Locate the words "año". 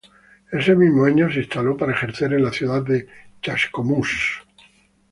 1.05-1.31